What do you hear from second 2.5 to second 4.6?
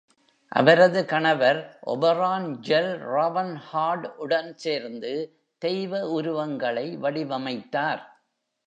ஜெல்-ராவன்ஹார்ட் உடன்